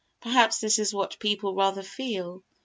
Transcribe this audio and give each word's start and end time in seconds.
Perhaps 0.19 0.57
this 0.61 0.79
is 0.79 0.95
what 0.95 1.19
people 1.19 1.53
rather 1.53 1.83
feel. 1.83 2.41